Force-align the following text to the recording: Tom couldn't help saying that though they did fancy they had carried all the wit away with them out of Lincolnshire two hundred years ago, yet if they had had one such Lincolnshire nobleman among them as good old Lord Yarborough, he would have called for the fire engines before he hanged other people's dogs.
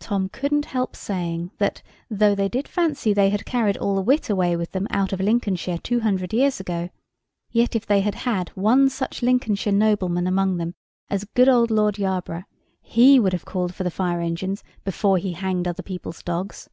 Tom 0.00 0.28
couldn't 0.28 0.64
help 0.64 0.96
saying 0.96 1.52
that 1.58 1.84
though 2.10 2.34
they 2.34 2.48
did 2.48 2.66
fancy 2.66 3.12
they 3.14 3.30
had 3.30 3.44
carried 3.46 3.76
all 3.76 3.94
the 3.94 4.00
wit 4.02 4.28
away 4.28 4.56
with 4.56 4.72
them 4.72 4.88
out 4.90 5.12
of 5.12 5.20
Lincolnshire 5.20 5.78
two 5.78 6.00
hundred 6.00 6.32
years 6.32 6.58
ago, 6.58 6.90
yet 7.52 7.76
if 7.76 7.86
they 7.86 8.00
had 8.00 8.16
had 8.16 8.48
one 8.56 8.88
such 8.90 9.22
Lincolnshire 9.22 9.72
nobleman 9.72 10.26
among 10.26 10.56
them 10.56 10.74
as 11.08 11.22
good 11.22 11.48
old 11.48 11.70
Lord 11.70 11.96
Yarborough, 11.96 12.42
he 12.80 13.20
would 13.20 13.32
have 13.32 13.44
called 13.44 13.72
for 13.72 13.84
the 13.84 13.90
fire 13.92 14.20
engines 14.20 14.64
before 14.82 15.16
he 15.18 15.30
hanged 15.34 15.68
other 15.68 15.84
people's 15.84 16.24
dogs. 16.24 16.68